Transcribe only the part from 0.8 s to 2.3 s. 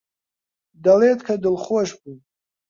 دەڵێت کە دڵخۆش بووم.